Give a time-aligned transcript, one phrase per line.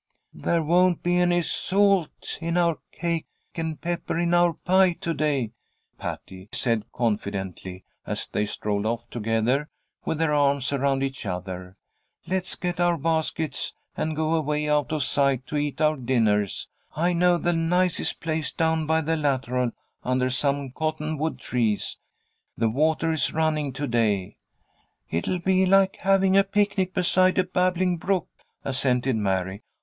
[0.33, 5.51] "There won't be any salt in our cake and pepper in our pie to day,"
[5.99, 9.69] Patty said, confidently, as they strolled off together
[10.03, 11.77] with their arms around each other.
[12.25, 16.67] "Let's get our baskets, and go away off out of sight to eat our dinners.
[16.95, 19.69] I know the nicest place down by the lateral
[20.03, 21.99] under some cottonwood trees.
[22.57, 24.37] The water is running to day."
[25.11, 28.27] "It'll be like having a picnic beside a babbling brook,"
[28.65, 29.61] assented Mary.